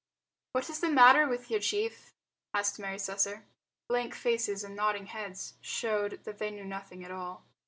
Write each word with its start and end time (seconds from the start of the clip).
"What 0.53 0.67
is 0.71 0.79
the 0.79 0.89
matter 0.89 1.27
with 1.27 1.51
your 1.51 1.59
chief?" 1.59 2.11
asked 2.55 2.79
Mary 2.79 2.97
Slessor. 2.97 3.43
Blank 3.87 4.15
faces 4.15 4.63
and 4.63 4.75
nodding 4.75 5.05
heads 5.05 5.53
showed 5.61 6.21
that 6.23 6.39
they 6.39 6.49
knew 6.49 6.65
nothing 6.65 7.05
at 7.05 7.11
all. 7.11 7.45